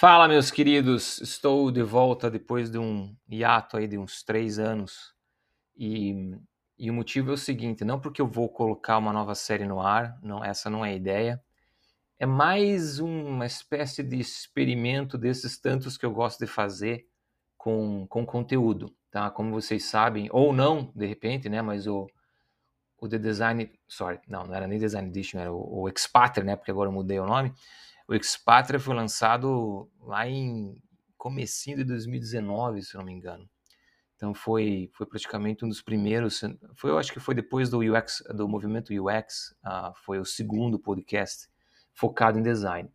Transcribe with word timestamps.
Fala, 0.00 0.28
meus 0.28 0.48
queridos. 0.52 1.20
Estou 1.20 1.72
de 1.72 1.82
volta 1.82 2.30
depois 2.30 2.70
de 2.70 2.78
um 2.78 3.16
hiato 3.28 3.76
aí 3.76 3.88
de 3.88 3.98
uns 3.98 4.22
três 4.22 4.56
anos. 4.56 5.12
E, 5.76 6.38
e 6.78 6.88
o 6.88 6.94
motivo 6.94 7.30
é 7.30 7.34
o 7.34 7.36
seguinte: 7.36 7.84
não 7.84 7.98
porque 7.98 8.22
eu 8.22 8.28
vou 8.28 8.48
colocar 8.48 8.96
uma 8.96 9.12
nova 9.12 9.34
série 9.34 9.66
no 9.66 9.80
ar, 9.80 10.16
não, 10.22 10.44
essa 10.44 10.70
não 10.70 10.84
é 10.84 10.90
a 10.90 10.94
ideia. 10.94 11.42
É 12.16 12.24
mais 12.26 13.00
uma 13.00 13.44
espécie 13.44 14.04
de 14.04 14.20
experimento 14.20 15.18
desses 15.18 15.58
tantos 15.58 15.98
que 15.98 16.06
eu 16.06 16.12
gosto 16.12 16.38
de 16.38 16.46
fazer 16.46 17.04
com, 17.56 18.06
com 18.06 18.24
conteúdo, 18.24 18.94
tá? 19.10 19.28
Como 19.32 19.50
vocês 19.50 19.86
sabem, 19.86 20.28
ou 20.30 20.52
não, 20.52 20.92
de 20.94 21.06
repente, 21.06 21.48
né? 21.48 21.60
Mas 21.60 21.88
o, 21.88 22.06
o 22.98 23.08
The 23.08 23.18
Design, 23.18 23.70
sorry, 23.86 24.20
não, 24.28 24.44
não 24.44 24.54
era 24.54 24.66
nem 24.66 24.78
Design 24.78 25.08
Edition, 25.08 25.38
era 25.38 25.52
o, 25.52 25.82
o 25.82 25.88
Expatriate, 25.88 26.46
né? 26.46 26.56
Porque 26.56 26.70
agora 26.70 26.88
eu 26.88 26.92
mudei 26.92 27.18
o 27.18 27.26
nome 27.26 27.54
o 28.08 28.14
Expatria 28.14 28.80
foi 28.80 28.94
lançado 28.94 29.86
lá 30.00 30.26
em 30.26 30.74
comecinho 31.18 31.76
de 31.76 31.84
2019, 31.84 32.82
se 32.82 32.96
não 32.96 33.04
me 33.04 33.12
engano. 33.12 33.48
Então 34.16 34.32
foi, 34.32 34.90
foi 34.94 35.06
praticamente 35.06 35.64
um 35.64 35.68
dos 35.68 35.82
primeiros, 35.82 36.40
foi, 36.74 36.90
eu 36.90 36.98
acho 36.98 37.12
que 37.12 37.20
foi 37.20 37.34
depois 37.34 37.68
do 37.68 37.80
UX, 37.80 38.24
do 38.34 38.48
movimento 38.48 38.92
UX, 38.94 39.54
uh, 39.62 39.92
foi 40.04 40.18
o 40.18 40.24
segundo 40.24 40.78
podcast 40.78 41.48
focado 41.92 42.38
em 42.38 42.42
design. 42.42 42.90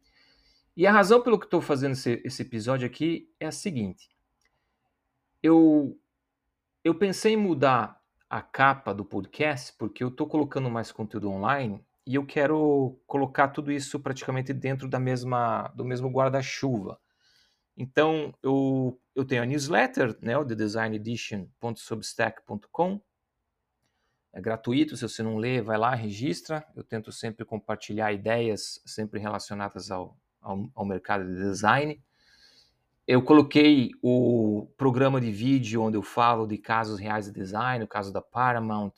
E 0.76 0.88
a 0.88 0.92
razão 0.92 1.22
pelo 1.22 1.38
que 1.38 1.46
estou 1.46 1.62
fazendo 1.62 1.92
esse, 1.92 2.20
esse 2.26 2.42
episódio 2.42 2.88
aqui 2.88 3.32
é 3.40 3.46
a 3.46 3.52
seguinte: 3.52 4.10
eu, 5.44 5.96
eu 6.84 6.96
pensei 6.96 7.34
em 7.34 7.38
mudar 7.38 8.02
a 8.34 8.42
capa 8.42 8.94
do 8.96 9.06
podcast 9.06 9.72
porque 9.78 10.04
eu 10.04 10.08
estou 10.08 10.26
colocando 10.26 10.68
mais 10.68 10.92
conteúdo 10.92 11.30
online 11.30 11.86
e 12.04 12.16
eu 12.16 12.26
quero 12.26 13.00
colocar 13.06 13.50
tudo 13.50 13.72
isso 13.72 14.00
praticamente 14.00 14.52
dentro 14.52 14.90
da 14.90 15.00
mesma 15.00 15.72
do 15.76 15.86
mesmo 15.86 16.10
guarda-chuva. 16.10 17.00
Então 17.78 18.34
eu, 18.42 19.00
eu 19.14 19.24
tenho 19.24 19.44
a 19.44 19.46
newsletter, 19.46 20.18
né, 20.20 20.36
o 20.36 20.44
thedesignedition.substack.com. 20.44 23.00
É 24.34 24.42
gratuito, 24.42 24.98
se 24.98 25.08
você 25.08 25.22
não 25.22 25.38
lê, 25.38 25.62
vai 25.62 25.78
lá, 25.78 25.94
registra. 25.94 26.66
Eu 26.76 26.84
tento 26.84 27.12
sempre 27.12 27.46
compartilhar 27.46 28.12
ideias 28.12 28.82
sempre 28.84 29.20
relacionadas 29.20 29.92
ao, 29.92 30.18
ao, 30.42 30.68
ao 30.74 30.84
mercado 30.84 31.24
de 31.24 31.36
design. 31.36 32.04
Eu 33.06 33.22
coloquei 33.22 33.92
o 34.02 34.68
programa 34.78 35.20
de 35.20 35.30
vídeo 35.30 35.82
onde 35.82 35.98
eu 35.98 36.02
falo 36.02 36.48
de 36.48 36.58
casos 36.58 37.00
reais 37.00 37.26
de 37.26 37.34
design, 37.34 37.84
o 37.84 37.88
caso 37.88 38.14
da 38.14 38.22
Paramount, 38.22 38.94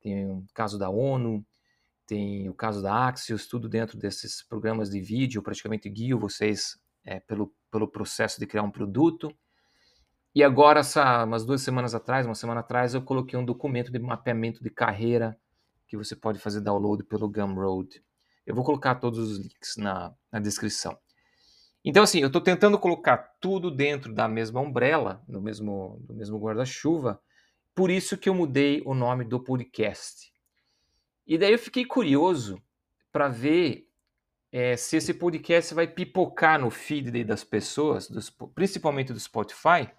tem 0.00 0.30
o 0.30 0.44
caso 0.54 0.78
da 0.78 0.88
ONU, 0.88 1.44
tem 2.06 2.48
o 2.48 2.54
caso 2.54 2.80
da 2.80 3.08
Axios, 3.08 3.48
tudo 3.48 3.68
dentro 3.68 3.98
desses 3.98 4.40
programas 4.40 4.88
de 4.88 5.00
vídeo, 5.00 5.40
eu 5.40 5.42
praticamente 5.42 5.90
guio 5.90 6.16
vocês 6.16 6.78
é, 7.04 7.18
pelo, 7.18 7.52
pelo 7.72 7.88
processo 7.88 8.38
de 8.38 8.46
criar 8.46 8.62
um 8.62 8.70
produto. 8.70 9.34
E 10.32 10.44
agora, 10.44 10.80
essa, 10.80 11.24
umas 11.24 11.44
duas 11.44 11.60
semanas 11.60 11.92
atrás, 11.92 12.26
uma 12.26 12.34
semana 12.36 12.60
atrás, 12.60 12.94
eu 12.94 13.02
coloquei 13.02 13.36
um 13.36 13.44
documento 13.44 13.90
de 13.90 13.98
mapeamento 13.98 14.62
de 14.62 14.70
carreira 14.70 15.36
que 15.88 15.96
você 15.96 16.14
pode 16.14 16.38
fazer 16.38 16.60
download 16.60 17.02
pelo 17.02 17.28
Gumroad. 17.28 18.00
Eu 18.46 18.54
vou 18.54 18.64
colocar 18.64 18.94
todos 18.96 19.18
os 19.18 19.38
links 19.38 19.76
na, 19.76 20.14
na 20.30 20.38
descrição. 20.38 20.96
Então, 21.84 22.02
assim, 22.02 22.20
eu 22.20 22.28
estou 22.28 22.40
tentando 22.40 22.78
colocar 22.78 23.18
tudo 23.40 23.70
dentro 23.70 24.14
da 24.14 24.26
mesma 24.26 24.60
umbrella, 24.60 25.22
no 25.28 25.40
mesmo, 25.40 26.02
no 26.08 26.14
mesmo 26.14 26.38
guarda-chuva, 26.38 27.20
por 27.74 27.90
isso 27.90 28.16
que 28.16 28.28
eu 28.28 28.34
mudei 28.34 28.82
o 28.86 28.94
nome 28.94 29.24
do 29.24 29.38
podcast. 29.38 30.32
E 31.26 31.36
daí 31.36 31.52
eu 31.52 31.58
fiquei 31.58 31.84
curioso 31.84 32.62
para 33.12 33.28
ver 33.28 33.86
é, 34.50 34.76
se 34.76 34.96
esse 34.96 35.12
podcast 35.12 35.74
vai 35.74 35.86
pipocar 35.86 36.58
no 36.58 36.70
feed 36.70 37.24
das 37.24 37.44
pessoas, 37.44 38.08
dos, 38.08 38.30
principalmente 38.54 39.12
do 39.12 39.20
Spotify, 39.20 39.90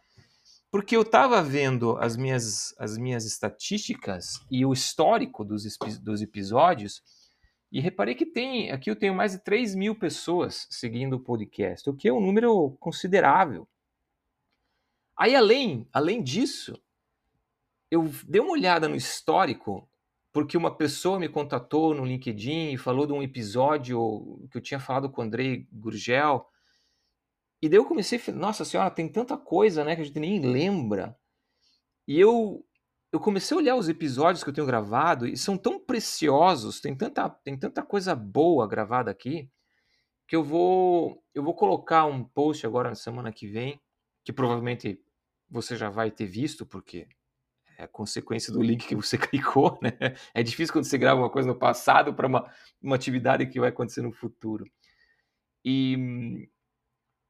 porque 0.72 0.96
eu 0.96 1.04
estava 1.04 1.42
vendo 1.44 1.98
as 1.98 2.18
minhas, 2.18 2.74
as 2.80 2.98
minhas 2.98 3.26
estatísticas 3.26 4.40
e 4.50 4.66
o 4.66 4.74
histórico 4.74 5.44
dos, 5.44 5.64
dos 6.02 6.22
episódios 6.22 7.02
e 7.76 7.82
reparei 7.82 8.16
que 8.16 8.26
tem, 8.26 8.72
aqui 8.72 8.90
eu 8.90 8.96
tenho 8.96 9.14
mais 9.14 9.34
de 9.34 9.40
3 9.40 9.76
mil 9.76 10.00
pessoas 10.00 10.66
seguindo 10.70 11.18
o 11.18 11.20
podcast, 11.20 11.90
o 11.90 11.94
que 11.94 12.08
é 12.08 12.14
um 12.14 12.22
número 12.22 12.72
considerável. 12.80 13.68
Aí, 15.14 15.36
além, 15.36 15.86
além 15.92 16.24
disso, 16.24 16.82
eu 17.92 18.10
dei 18.26 18.40
uma 18.40 18.54
olhada 18.54 18.88
no 18.88 18.96
histórico 18.96 19.86
porque 20.32 20.56
uma 20.56 20.74
pessoa 20.74 21.20
me 21.20 21.28
contatou 21.28 21.94
no 21.94 22.06
LinkedIn 22.06 22.72
e 22.72 22.78
falou 22.78 23.06
de 23.06 23.12
um 23.12 23.22
episódio 23.22 24.48
que 24.50 24.58
eu 24.58 24.62
tinha 24.62 24.80
falado 24.80 25.10
com 25.10 25.20
o 25.20 25.26
Andrei 25.26 25.68
Gurgel. 25.70 26.50
E 27.62 27.68
daí 27.68 27.78
eu 27.78 27.86
comecei, 27.86 28.22
nossa 28.34 28.64
senhora, 28.64 28.90
tem 28.90 29.10
tanta 29.10 29.36
coisa, 29.36 29.84
né, 29.84 29.98
que 29.98 30.02
a 30.02 30.06
gente 30.06 30.18
nem 30.18 30.40
lembra. 30.40 31.14
E 32.08 32.18
eu 32.18 32.66
eu 33.16 33.20
comecei 33.20 33.56
a 33.56 33.60
olhar 33.60 33.76
os 33.78 33.88
episódios 33.88 34.44
que 34.44 34.50
eu 34.50 34.54
tenho 34.54 34.68
gravado 34.68 35.26
e 35.26 35.38
são 35.38 35.58
tão 35.58 35.80
preciosos, 35.80 36.82
tem 36.82 36.94
tanta 36.94 37.30
tem 37.30 37.58
tanta 37.58 37.82
coisa 37.82 38.14
boa 38.14 38.68
gravada 38.68 39.10
aqui, 39.10 39.50
que 40.28 40.36
eu 40.36 40.44
vou 40.44 41.24
eu 41.34 41.42
vou 41.42 41.56
colocar 41.56 42.06
um 42.06 42.26
post 42.26 42.66
agora 42.68 42.90
na 42.90 42.96
semana 42.96 43.32
que 43.32 43.48
vem, 43.48 43.80
que 44.26 44.34
provavelmente 44.34 45.02
você 45.50 45.78
já 45.78 45.90
vai 45.90 46.12
ter 46.12 46.26
visto, 46.26 46.66
porque 46.66 47.08
é 47.78 47.88
consequência 47.88 48.52
do 48.52 48.62
link 48.62 48.86
que 48.86 48.96
você 48.96 49.18
clicou, 49.18 49.80
né? 49.82 49.94
É 50.34 50.44
difícil 50.44 50.74
quando 50.74 50.84
você 50.84 50.98
grava 50.98 51.22
uma 51.22 51.30
coisa 51.30 51.48
no 51.48 51.58
passado 51.58 52.14
para 52.14 52.28
uma, 52.28 52.52
uma 52.82 52.98
atividade 52.98 53.46
que 53.46 53.62
vai 53.62 53.70
acontecer 53.70 54.02
no 54.02 54.12
futuro. 54.12 54.66
E, 55.64 56.50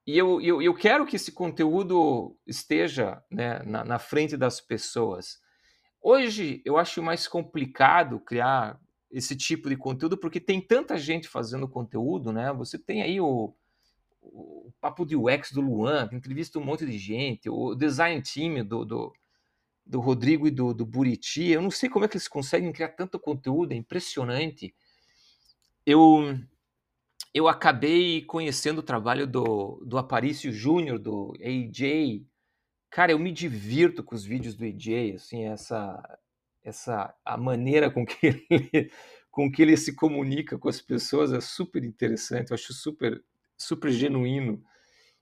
e 0.07 0.17
eu, 0.17 0.41
eu, 0.41 0.63
eu 0.63 0.73
quero 0.73 1.05
que 1.05 1.15
esse 1.15 1.31
conteúdo 1.31 2.35
esteja 2.45 3.23
né, 3.29 3.59
na, 3.63 3.83
na 3.83 3.99
frente 3.99 4.35
das 4.35 4.59
pessoas. 4.59 5.44
Hoje 6.07 6.61
eu 6.63 6.77
acho 6.77 7.01
mais 7.01 7.27
complicado 7.27 8.19
criar 8.19 8.79
esse 9.09 9.35
tipo 9.35 9.67
de 9.67 9.75
conteúdo 9.75 10.15
porque 10.15 10.39
tem 10.39 10.61
tanta 10.61 10.99
gente 10.99 11.27
fazendo 11.27 11.67
conteúdo, 11.67 12.31
né? 12.31 12.53
Você 12.53 12.77
tem 12.77 13.01
aí 13.01 13.19
o, 13.19 13.55
o 14.21 14.71
papo 14.79 15.03
de 15.03 15.15
UX 15.15 15.51
do 15.51 15.61
Luan, 15.61 16.07
que 16.07 16.15
entrevista 16.15 16.59
um 16.59 16.63
monte 16.63 16.85
de 16.85 16.95
gente, 16.99 17.49
o 17.49 17.73
design 17.73 18.21
team 18.21 18.63
do, 18.63 18.85
do 18.85 19.13
do 19.83 19.99
Rodrigo 19.99 20.47
e 20.47 20.51
do, 20.51 20.75
do 20.75 20.85
Buriti. 20.85 21.47
Eu 21.47 21.61
não 21.63 21.71
sei 21.71 21.89
como 21.89 22.05
é 22.05 22.07
que 22.07 22.17
eles 22.17 22.27
conseguem 22.27 22.71
criar 22.71 22.89
tanto 22.89 23.19
conteúdo, 23.19 23.71
é 23.71 23.75
impressionante. 23.75 24.75
Eu 25.83 26.37
eu 27.33 27.47
acabei 27.47 28.21
conhecendo 28.21 28.77
o 28.77 28.83
trabalho 28.83 29.25
do, 29.25 29.83
do 29.83 29.97
Aparício 29.97 30.53
Júnior, 30.53 30.99
do 30.99 31.33
AJ. 31.41 32.21
Cara, 32.95 33.11
eu 33.11 33.19
me 33.19 33.29
divirto 33.29 34.01
com 34.01 34.15
os 34.15 34.23
vídeos 34.23 34.55
do 34.55 34.63
AJ, 34.63 35.15
assim, 35.15 35.43
essa, 35.43 36.17
essa 36.63 37.13
a 37.25 37.35
maneira 37.35 37.91
com 37.91 38.05
que 38.05 38.25
ele, 38.49 38.89
com 39.29 39.51
que 39.51 39.61
ele 39.61 39.75
se 39.75 39.93
comunica 39.93 40.57
com 40.57 40.69
as 40.69 40.79
pessoas 40.79 41.33
é 41.33 41.41
super 41.41 41.83
interessante, 41.83 42.51
eu 42.51 42.55
acho 42.55 42.71
super, 42.71 43.21
super 43.57 43.91
genuíno. 43.91 44.63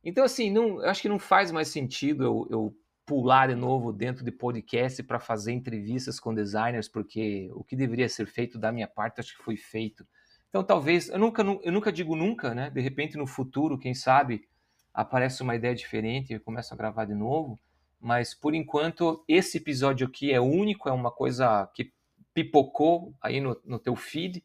Então, 0.04 0.24
assim, 0.24 0.52
não, 0.52 0.82
acho 0.82 1.02
que 1.02 1.10
não 1.10 1.18
faz 1.18 1.52
mais 1.52 1.68
sentido 1.68 2.24
eu, 2.24 2.48
eu 2.52 2.78
pular 3.08 3.48
de 3.48 3.56
novo 3.56 3.92
dentro 3.92 4.24
de 4.24 4.32
podcast 4.32 5.02
para 5.02 5.20
fazer 5.20 5.52
entrevistas 5.52 6.20
com 6.20 6.32
designers, 6.32 6.88
porque 6.88 7.50
o 7.56 7.64
que 7.64 7.76
deveria 7.76 8.08
ser 8.08 8.28
feito 8.28 8.60
da 8.60 8.72
minha 8.72 8.88
parte 8.88 9.20
acho 9.20 9.36
que 9.36 9.44
foi 9.44 9.58
feito. 9.58 10.06
Então 10.48 10.64
talvez, 10.64 11.10
eu 11.10 11.18
nunca, 11.18 11.42
eu 11.42 11.72
nunca 11.72 11.92
digo 11.92 12.16
nunca, 12.16 12.54
né? 12.54 12.70
De 12.70 12.82
repente 12.82 13.18
no 13.18 13.26
futuro, 13.26 13.80
quem 13.80 13.96
sabe, 13.96 14.48
aparece 14.94 15.42
uma 15.42 15.56
ideia 15.56 15.74
diferente 15.74 16.34
e 16.34 16.40
começo 16.40 16.74
a 16.74 16.78
gravar 16.78 17.06
de 17.06 17.14
novo. 17.14 17.60
Mas 18.00 18.34
por 18.34 18.54
enquanto, 18.54 19.24
esse 19.28 19.58
episódio 19.58 20.06
aqui 20.06 20.32
é 20.32 20.40
único, 20.40 20.90
é 20.90 20.92
uma 20.92 21.10
coisa 21.10 21.68
que 21.74 21.92
pipocou 22.34 23.14
aí 23.22 23.40
no, 23.40 23.60
no 23.66 23.80
teu 23.80 23.96
feed. 23.96 24.44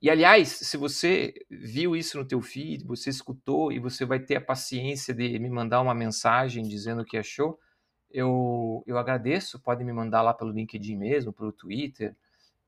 E 0.00 0.10
aliás, 0.10 0.48
se 0.48 0.76
você 0.76 1.32
viu 1.48 1.96
isso 1.96 2.18
no 2.18 2.26
teu 2.26 2.42
feed, 2.42 2.84
você 2.84 3.08
escutou 3.08 3.72
e 3.72 3.78
você 3.78 4.04
vai 4.04 4.20
ter 4.20 4.36
a 4.36 4.40
paciência 4.40 5.14
de 5.14 5.38
me 5.38 5.48
mandar 5.48 5.80
uma 5.80 5.94
mensagem 5.94 6.62
dizendo 6.62 7.02
o 7.02 7.04
que 7.04 7.16
achou, 7.16 7.58
eu, 8.10 8.84
eu 8.86 8.98
agradeço. 8.98 9.58
Pode 9.58 9.82
me 9.82 9.92
mandar 9.92 10.20
lá 10.20 10.34
pelo 10.34 10.52
LinkedIn 10.52 10.96
mesmo, 10.96 11.32
pelo 11.32 11.50
Twitter. 11.50 12.14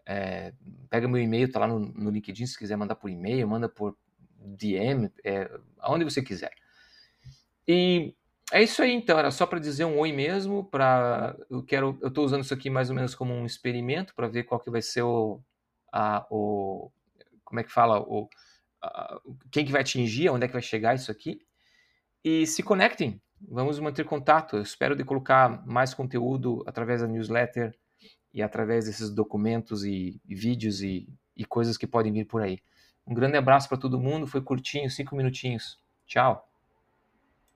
É, 0.07 0.53
pega 0.89 1.07
meu 1.07 1.21
e-mail, 1.21 1.51
tá 1.51 1.61
lá 1.61 1.67
no, 1.67 1.79
no, 1.79 2.11
LinkedIn, 2.11 2.47
se 2.47 2.59
quiser 2.59 2.77
mandar 2.77 2.95
por 2.95 3.11
e-mail, 3.11 3.47
manda 3.47 3.69
por 3.69 3.97
DM, 4.39 5.11
é, 5.25 5.51
aonde 5.79 6.05
você 6.05 6.23
quiser. 6.23 6.53
E 7.67 8.15
é 8.53 8.63
isso 8.63 8.83
aí, 8.83 8.93
então. 8.93 9.19
Era 9.19 9.31
só 9.31 9.47
para 9.47 9.59
dizer 9.59 9.85
um 9.85 9.99
oi 9.99 10.13
mesmo. 10.13 10.65
Para 10.65 11.37
eu 11.51 11.63
quero, 11.63 11.99
eu 12.01 12.09
estou 12.09 12.25
usando 12.25 12.45
isso 12.45 12.55
aqui 12.55 12.71
mais 12.71 12.91
ou 12.91 12.97
menos 12.97 13.15
como 13.15 13.33
um 13.35 13.45
experimento 13.47 14.15
para 14.15 14.29
ver 14.29 14.45
qual 14.45 14.61
que 14.61 14.71
vai 14.71 14.83
ser 14.83 15.03
o, 15.03 15.41
a, 15.93 16.27
o, 16.31 16.91
como 17.45 17.61
é 17.61 17.65
que 17.65 17.73
fala 17.73 18.01
o, 18.01 18.29
a, 18.83 19.21
quem 19.51 19.65
que 19.65 19.73
vai 19.73 19.81
atingir, 19.81 20.29
onde 20.31 20.45
é 20.45 20.49
que 20.49 20.55
vai 20.55 20.63
chegar 20.63 20.95
isso 20.95 21.11
aqui. 21.11 21.41
E 22.25 22.47
se 22.47 22.63
conectem, 22.63 23.21
vamos 23.41 23.79
manter 23.79 24.05
contato. 24.05 24.57
Eu 24.57 24.63
espero 24.63 24.97
de 24.97 25.05
colocar 25.05 25.65
mais 25.67 25.95
conteúdo 25.95 26.63
através 26.67 27.01
da 27.01 27.09
newsletter 27.09 27.77
e 28.33 28.43
através 28.43 28.87
desses 28.87 29.11
documentos 29.11 29.85
e, 29.85 30.21
e 30.29 30.35
vídeos 30.35 30.83
e, 30.83 31.09
e 31.37 31.45
coisas 31.45 31.77
que 31.77 31.87
podem 31.87 32.13
vir 32.13 32.27
por 32.27 32.43
aí. 32.43 32.61
Um 33.07 33.15
grande 33.15 33.37
abraço 33.37 33.69
para 33.69 33.79
todo 33.79 34.01
mundo. 34.01 34.27
Foi 34.27 34.43
curtinho, 34.43 34.91
cinco 34.91 35.17
minutinhos. 35.17 35.81
Tchau. 36.07 36.46